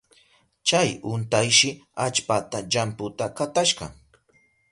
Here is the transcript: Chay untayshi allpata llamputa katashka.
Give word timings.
Chay 0.67 0.89
untayshi 1.11 1.69
allpata 2.05 2.57
llamputa 2.71 3.25
katashka. 3.37 3.85